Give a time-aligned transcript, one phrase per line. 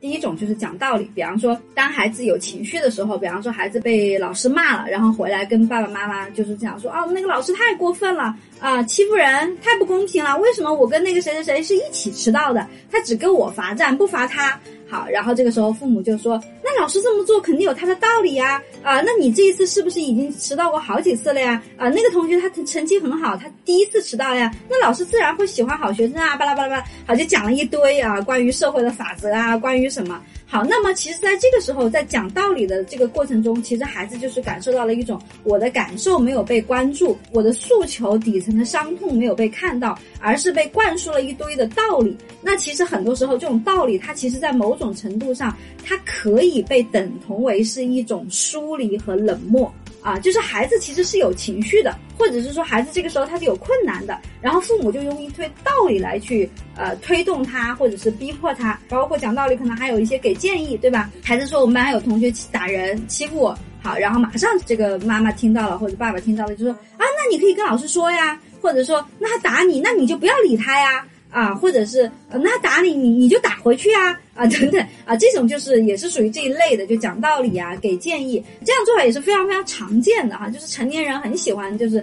[0.00, 14.60] 第一种就是讲道理，比方说当孩子有情绪的时候，比方说孩子被老师骂了，然后回来跟爸爸妈妈就是讲说哦，那个老师太过分了啊，欺负人太不公平了，为什么我跟那个谁谁谁是一起迟到的，他只跟我罚站不罚他？
[14.88, 21.60] 好，然后这个时候父母就说，那老师这么做肯定有他的道理呀，啊，那你这一次是不是已经迟到过好几次了呀？
[21.76, 30.22] 啊，那个同学他成绩很好，他第一次迟到呀，那老师自然会喜欢好学生啊，巴拉巴拉巴拉，好就讲了一堆啊，关于社会的法则啊，关于什么。
[30.48, 42.16] 好，那么其实在这个时候，在讲道理的这个过程中，其实孩子就是感受到了一种我的感受没有被关注，我的诉求底层的伤痛没有被看到，而是被灌输了一堆的道理。
[42.40, 49.72] 那其实很多时候，这种道理它其实在某某种程度上，它可以被等同为是一种疏离和冷漠。
[50.02, 61.10] 啊，就是孩子其实是有情绪的，或者是说孩子这个时候他是有困难的，然后父母就用一堆道理来去呃推动他，或者是逼迫他，包括讲道理，可能还有一些给建议，对吧？
[61.24, 71.04] 孩子说我们班有同学打人欺负我，好，然后马上这个妈妈听到了或者爸爸听到了，就说啊，那你可以跟老师说呀，或者说那他打你，那你就不要理他呀。
[71.36, 82.00] 啊，或者是那打你，你你就打回去啊啊等等啊，这种就是也是属于这一类的，就讲道理啊，给建议，这样做法也是非常非常常见的哈，就是成年人很喜欢，就是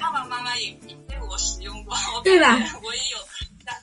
[0.00, 2.58] 爸爸 妈妈也也被我使用过，对吧？
[2.82, 3.18] 我也有，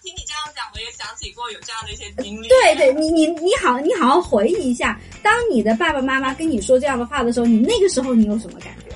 [0.04, 2.50] 听你这样讲，我也想起过有这样的一些经历。
[2.50, 8.87] 对对，你你你好，你好好回忆一下，当你的爸爸妈妈跟你说这样的话的时候，你那个时候你有什么感觉？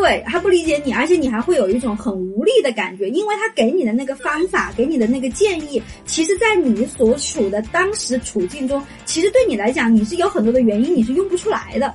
[0.00, 11.94] 对，他不理解你，而且你还会有一种很无力的感觉，因为他给你的那个方法，给你的那个建议，其实，在你所处的当时处境中，其实对你来讲，你是有很多的原因，你是用不出来的，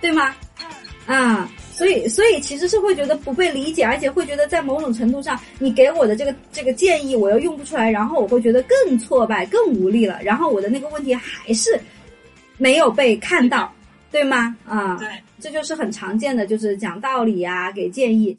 [0.00, 0.34] 对吗？
[1.06, 11.78] 啊，所以，所以其实是会觉得不被理解，而且会觉得在某种程度上，你给我的这个这个建议，我又用不出来，然后我会觉得更挫败、更无力了，然后我的那个问题还是
[12.58, 13.72] 没有被看到。
[14.14, 14.56] 对吗？
[14.64, 15.08] 啊，对，
[15.40, 18.38] 这就是很常见的，就是讲道理呀，给建议。